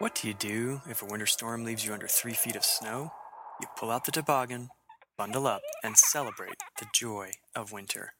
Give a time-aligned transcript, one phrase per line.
[0.00, 3.12] What do you do if a winter storm leaves you under three feet of snow?
[3.60, 4.70] You pull out the toboggan,
[5.18, 8.14] bundle up, and celebrate the joy of winter.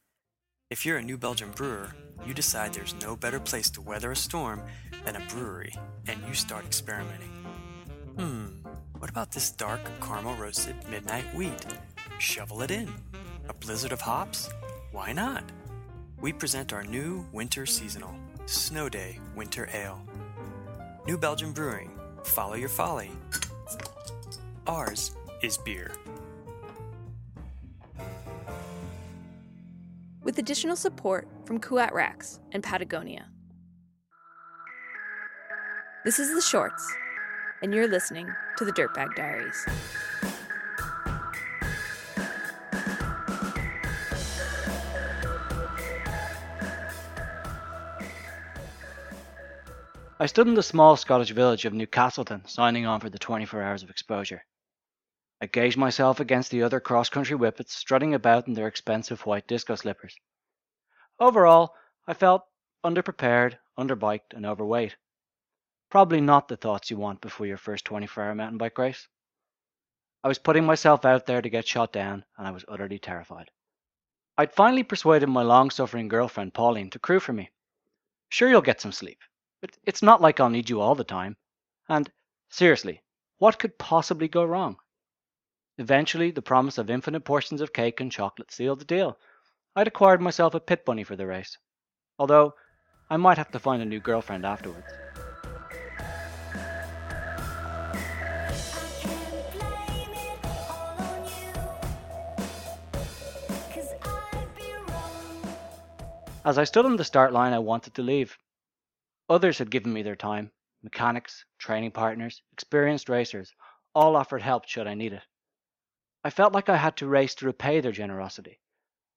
[0.68, 1.94] If you're a New Belgium brewer,
[2.26, 4.60] you decide there's no better place to weather a storm
[5.06, 5.74] than a brewery,
[6.06, 7.30] and you start experimenting.
[8.18, 8.44] Hmm,
[8.98, 11.64] what about this dark caramel roasted midnight wheat?
[12.18, 12.92] Shovel it in.
[13.48, 14.50] A blizzard of hops?
[14.92, 15.44] Why not?
[16.20, 20.09] We present our new winter seasonal Snow Day Winter Ale.
[21.06, 21.98] New Belgium Brewing.
[22.24, 23.10] Follow your folly.
[24.66, 25.92] Ours is beer.
[30.22, 33.30] With additional support from Kuat Racks and Patagonia.
[36.04, 36.86] This is The Shorts,
[37.62, 38.28] and you're listening
[38.58, 39.66] to the Dirtbag Diaries.
[50.22, 53.82] I stood in the small Scottish village of Newcastleton, signing on for the 24 hours
[53.82, 54.44] of exposure.
[55.40, 59.48] I gauged myself against the other cross country whippets strutting about in their expensive white
[59.48, 60.14] disco slippers.
[61.18, 61.74] Overall,
[62.06, 62.44] I felt
[62.84, 64.94] underprepared, underbiked, and overweight.
[65.88, 69.08] Probably not the thoughts you want before your first 24 hour mountain bike race.
[70.22, 73.50] I was putting myself out there to get shot down, and I was utterly terrified.
[74.36, 77.50] I'd finally persuaded my long suffering girlfriend, Pauline, to crew for me.
[78.28, 79.18] Sure, you'll get some sleep.
[79.60, 81.36] But it's not like I'll need you all the time.
[81.88, 82.10] And,
[82.48, 83.02] seriously,
[83.38, 84.76] what could possibly go wrong?
[85.76, 89.18] Eventually, the promise of infinite portions of cake and chocolate sealed the deal.
[89.76, 91.56] I'd acquired myself a pit bunny for the race.
[92.18, 92.54] Although,
[93.08, 94.86] I might have to find a new girlfriend afterwards.
[106.42, 108.38] As I stood on the start line, I wanted to leave.
[109.30, 110.50] Others had given me their time
[110.82, 113.54] mechanics, training partners, experienced racers,
[113.94, 115.22] all offered help should I need it.
[116.24, 118.58] I felt like I had to race to repay their generosity.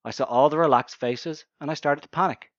[0.04, 2.52] I saw all the relaxed faces and I started to panic.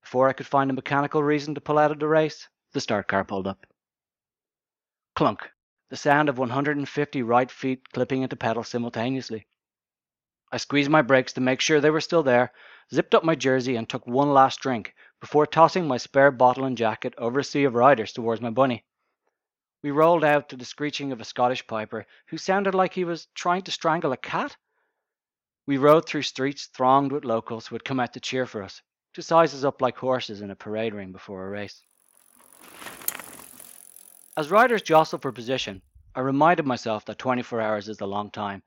[0.00, 3.06] Before I could find a mechanical reason to pull out of the race, the start
[3.06, 3.64] car pulled up.
[5.14, 5.52] Clunk,
[5.88, 9.46] the sound of 150 right feet clipping into pedals simultaneously.
[10.50, 12.52] I squeezed my brakes to make sure they were still there,
[12.92, 16.76] zipped up my jersey, and took one last drink before tossing my spare bottle and
[16.76, 18.84] jacket over a sea of riders towards my bunny.
[19.80, 23.28] We rolled out to the screeching of a Scottish piper who sounded like he was
[23.32, 24.56] trying to strangle a cat.
[25.64, 28.82] We rode through streets thronged with locals who had come out to cheer for us,
[29.14, 31.80] to size us up like horses in a parade ring before a race.
[34.36, 35.82] As riders jostled for position,
[36.16, 38.64] I reminded myself that 24 hours is a long time.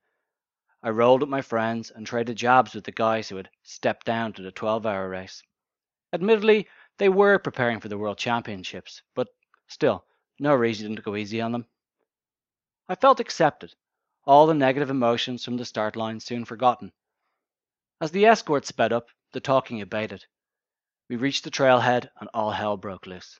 [0.81, 4.31] I rolled with my friends and traded jabs with the guys who had stepped down
[4.33, 5.43] to the 12 hour race.
[6.15, 6.65] Admittedly,
[6.97, 9.27] they were preparing for the World Championships, but
[9.67, 10.05] still,
[10.39, 11.65] no reason to go easy on them.
[12.87, 13.75] I felt accepted,
[14.23, 16.93] all the negative emotions from the start line soon forgotten.
[17.99, 20.25] As the escort sped up, the talking abated.
[21.09, 23.37] We reached the trailhead and all hell broke loose.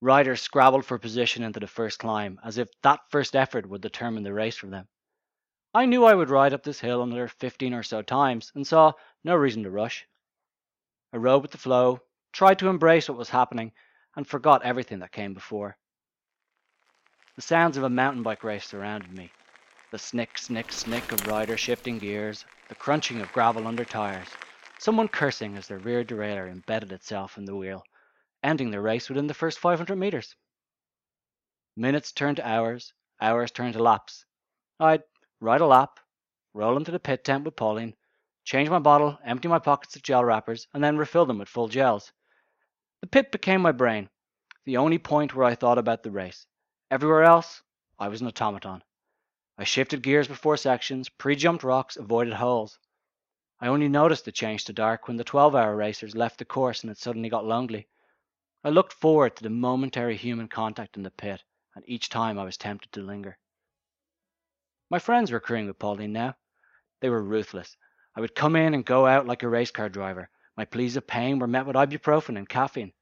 [0.00, 4.22] Riders scrabbled for position into the first climb, as if that first effort would determine
[4.22, 4.88] the race for them.
[5.74, 8.92] I knew I would ride up this hill another fifteen or so times, and saw
[9.24, 10.06] no reason to rush.
[11.12, 12.00] I rode with the flow,
[12.32, 13.72] tried to embrace what was happening,
[14.16, 15.76] and forgot everything that came before.
[17.36, 19.30] The sounds of a mountain bike race surrounded me.
[19.90, 24.28] The snick, snick, snick of riders shifting gears, the crunching of gravel under tires,
[24.78, 27.84] someone cursing as their rear derailleur embedded itself in the wheel,
[28.42, 30.34] ending the race within the first 500 meters.
[31.76, 34.24] Minutes turned to hours, hours turned to laps.
[34.80, 35.02] I'd
[35.40, 36.00] ride a lap,
[36.54, 37.96] roll into the pit tent with Pauline,
[38.44, 41.68] change my bottle, empty my pockets of gel wrappers, and then refill them with full
[41.68, 42.12] gels.
[43.00, 44.10] The pit became my brain,
[44.64, 46.46] the only point where I thought about the race.
[46.90, 47.62] Everywhere else,
[47.98, 48.82] I was an automaton.
[49.58, 52.78] I shifted gears before sections, pre jumped rocks, avoided holes.
[53.60, 56.82] I only noticed the change to dark when the 12 hour racers left the course
[56.82, 57.86] and it suddenly got lonely.
[58.64, 61.42] I looked forward to the momentary human contact in the pit,
[61.74, 63.38] and each time I was tempted to linger.
[64.90, 66.36] My friends were crewing with Pauline now.
[67.00, 67.76] They were ruthless.
[68.14, 70.28] I would come in and go out like a race car driver.
[70.56, 72.92] My pleas of pain were met with ibuprofen and caffeine.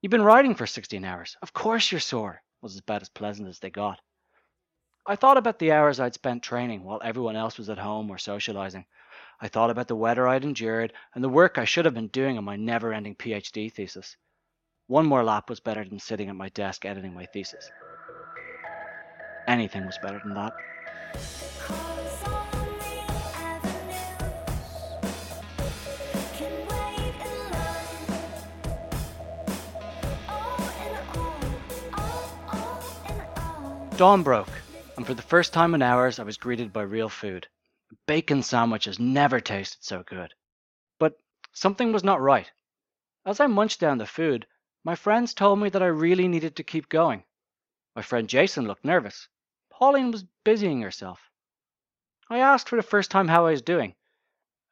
[0.00, 1.36] You've been riding for 16 hours.
[1.42, 4.00] Of course you're sore, was about as pleasant as they got.
[5.06, 8.18] I thought about the hours I'd spent training while everyone else was at home or
[8.18, 8.86] socializing.
[9.40, 12.38] I thought about the weather I'd endured and the work I should have been doing
[12.38, 14.16] on my never ending PhD thesis.
[14.86, 17.70] One more lap was better than sitting at my desk editing my thesis.
[19.46, 20.52] Anything was better than that.
[33.98, 34.62] Dawn broke,
[34.96, 37.48] and for the first time in hours, I was greeted by real food.
[38.06, 40.32] Bacon sandwich has never tasted so good.
[41.00, 41.18] But
[41.52, 42.48] something was not right.
[43.26, 44.46] As I munched down the food,
[44.84, 47.24] my friends told me that I really needed to keep going.
[47.96, 49.26] My friend Jason looked nervous.
[49.68, 51.18] Pauline was busying herself.
[52.30, 53.96] I asked for the first time how I was doing.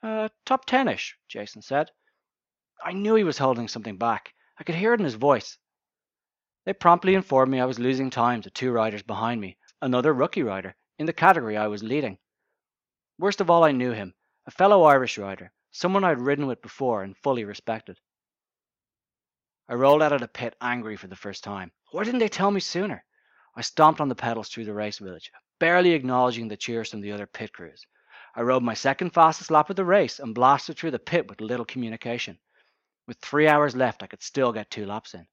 [0.05, 1.91] Uh, top ten-ish, Jason said.
[2.81, 4.35] I knew he was holding something back.
[4.57, 5.59] I could hear it in his voice.
[6.67, 10.43] They promptly informed me I was losing time to two riders behind me, another rookie
[10.43, 12.19] rider, in the category I was leading.
[13.19, 14.15] Worst of all, I knew him,
[14.47, 18.01] a fellow Irish rider, someone I'd ridden with before and fully respected.
[19.69, 21.71] I rolled out of the pit angry for the first time.
[21.93, 23.05] Why didn't they tell me sooner?
[23.55, 25.31] I stomped on the pedals through the race village,
[25.61, 27.87] barely acknowledging the cheers from the other pit crews.
[28.35, 31.41] I rode my second fastest lap of the race and blasted through the pit with
[31.41, 32.41] little communication.
[33.07, 35.29] With three hours left, I could still get two laps in.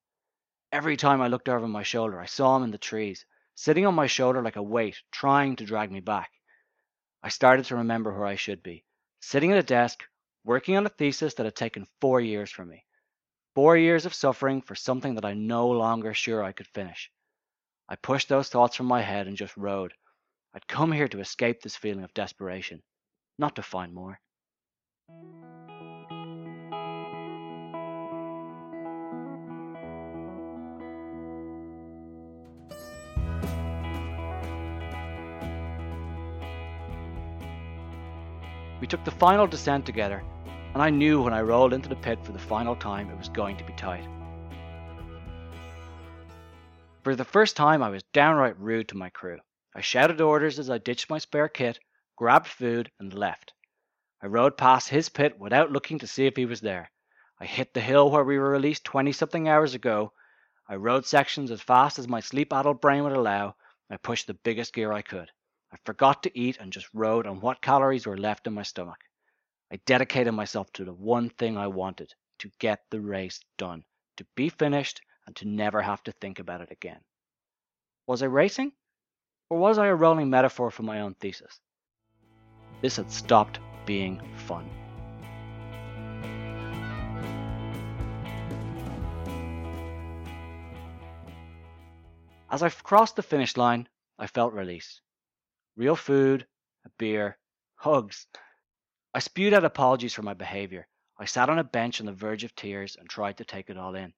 [0.74, 3.94] Every time I looked over my shoulder, I saw him in the trees, sitting on
[3.94, 6.32] my shoulder like a weight, trying to drag me back.
[7.22, 8.84] I started to remember where I should be,
[9.20, 10.04] sitting at a desk,
[10.44, 12.88] working on a thesis that had taken four years from me.
[13.54, 17.12] Four years of suffering for something that I'm no longer sure I could finish.
[17.88, 19.94] I pushed those thoughts from my head and just rode.
[20.56, 22.82] I'd come here to escape this feeling of desperation,
[23.38, 24.20] not to find more.
[38.84, 40.22] We took the final descent together,
[40.74, 43.30] and I knew when I rolled into the pit for the final time it was
[43.30, 44.06] going to be tight.
[47.02, 49.40] For the first time, I was downright rude to my crew.
[49.74, 51.80] I shouted orders as I ditched my spare kit,
[52.18, 53.54] grabbed food, and left.
[54.22, 56.92] I rode past his pit without looking to see if he was there.
[57.40, 60.12] I hit the hill where we were released 20 something hours ago.
[60.68, 63.56] I rode sections as fast as my sleep addled brain would allow.
[63.90, 65.32] I pushed the biggest gear I could.
[65.74, 69.00] I forgot to eat and just rode on what calories were left in my stomach.
[69.72, 73.84] I dedicated myself to the one thing I wanted to get the race done,
[74.18, 77.00] to be finished, and to never have to think about it again.
[78.06, 78.74] Was I racing?
[79.50, 81.60] Or was I a rolling metaphor for my own thesis?
[82.82, 84.70] This had stopped being fun.
[92.52, 93.90] As I crossed the finish line,
[94.20, 95.02] I felt release.
[95.76, 96.46] Real food,
[96.86, 97.38] a beer,
[97.76, 98.28] hugs.
[99.14, 100.88] I spewed out apologies for my behavior.
[101.18, 103.78] I sat on a bench on the verge of tears and tried to take it
[103.78, 104.14] all in.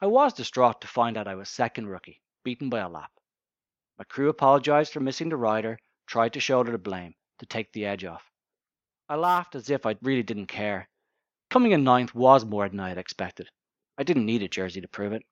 [0.00, 3.12] I was distraught to find out I was second rookie, beaten by a lap.
[3.98, 7.86] My crew apologized for missing the rider, tried to shoulder the blame, to take the
[7.86, 8.24] edge off.
[9.08, 10.88] I laughed as if I really didn't care.
[11.50, 13.48] Coming in ninth was more than I had expected.
[13.98, 15.22] I didn't need a jersey to prove it.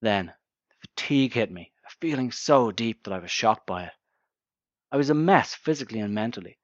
[0.00, 0.32] Then,
[0.80, 3.92] fatigue hit me, feeling so deep that I was shocked by it.
[4.92, 6.58] I was a mess physically and mentally.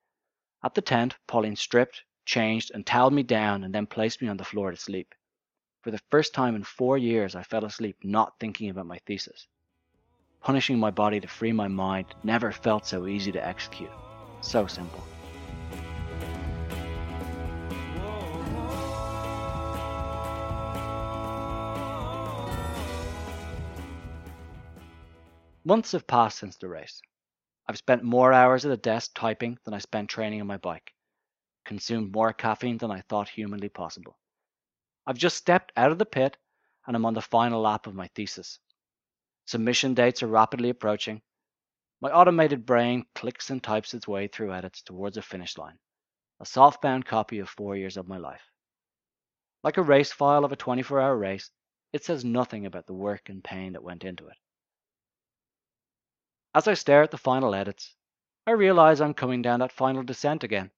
[0.62, 4.36] At the tent, Pauline stripped, changed, and toweled me down and then placed me on
[4.36, 5.14] the floor to sleep.
[5.82, 9.46] For the first time in four years, I fell asleep not thinking about my thesis.
[10.40, 13.90] Punishing my body to free my mind never felt so easy to execute.
[14.40, 15.04] So simple.
[25.66, 27.02] Months have passed since the race.
[27.66, 30.94] I've spent more hours at a desk typing than I spent training on my bike,
[31.64, 34.16] consumed more caffeine than I thought humanly possible.
[35.08, 36.36] I've just stepped out of the pit
[36.86, 38.60] and I'm on the final lap of my thesis.
[39.46, 41.20] Submission dates are rapidly approaching.
[42.00, 45.80] My automated brain clicks and types its way through edits towards a finish line,
[46.38, 48.52] a softbound copy of four years of my life.
[49.64, 51.50] Like a race file of a 24 hour race,
[51.92, 54.36] it says nothing about the work and pain that went into it.
[56.56, 57.94] As I stare at the final edits,
[58.46, 60.72] I realize I'm coming down that final descent again.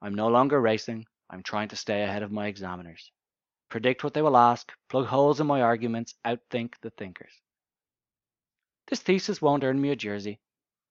[0.00, 3.10] I'm no longer racing, I'm trying to stay ahead of my examiners
[3.68, 7.32] predict what they will ask, plug holes in my arguments, outthink the thinkers.
[8.88, 10.40] This thesis won't earn me a jersey.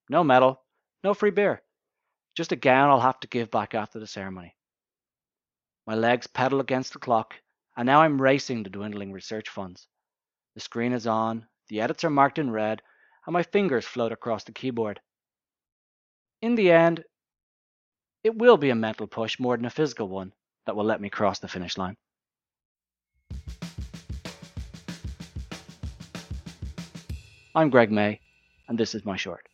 [0.10, 0.62] No medal,
[1.04, 1.64] no free beer.
[2.36, 4.56] Just a gown I'll have to give back after the ceremony.
[5.88, 7.34] My legs pedal against the clock,
[7.76, 9.88] and now I'm racing the dwindling research funds.
[10.54, 12.82] The screen is on, the edits are marked in red,
[13.28, 15.02] and my fingers float across the keyboard.
[16.42, 17.04] In the end,
[18.24, 20.34] it will be a mental push more than a physical one
[20.66, 21.96] that will let me cross the finish line.
[27.54, 28.20] I'm Greg May,
[28.70, 29.48] and this is my short.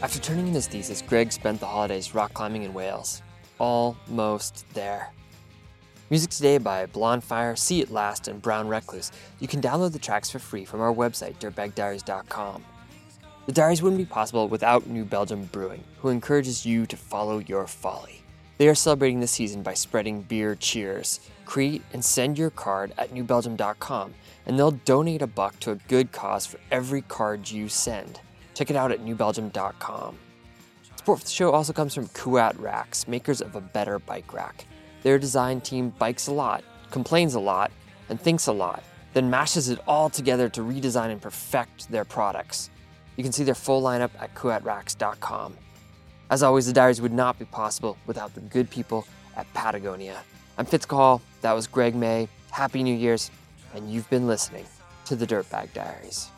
[0.00, 3.22] After turning in his thesis, Greg spent the holidays rock climbing in Wales.
[3.58, 5.12] Almost there.
[6.12, 9.12] Music today by Blonde Fire, See It Last, and Brown Recluse.
[9.40, 12.62] You can download the tracks for free from our website, dirtbagdiaries.com.
[13.46, 17.66] The Diaries wouldn't be possible without New Belgium Brewing, who encourages you to follow your
[17.66, 18.22] folly.
[18.58, 21.18] They are celebrating the season by spreading beer cheers.
[21.46, 24.12] Create and send your card at newbelgium.com,
[24.44, 28.20] and they'll donate a buck to a good cause for every card you send.
[28.52, 30.18] Check it out at newbelgium.com.
[30.96, 34.66] Support for the show also comes from Kuat Racks, makers of a better bike rack.
[35.02, 37.70] Their design team bikes a lot, complains a lot,
[38.08, 38.82] and thinks a lot,
[39.14, 42.70] then mashes it all together to redesign and perfect their products.
[43.16, 45.56] You can see their full lineup at kuatracks.com.
[46.30, 49.06] As always, the diaries would not be possible without the good people
[49.36, 50.22] at Patagonia.
[50.56, 52.28] I'm Fitz Cahall, that was Greg May.
[52.50, 53.30] Happy New Year's,
[53.74, 54.66] and you've been listening
[55.06, 56.28] to the Dirtbag Diaries.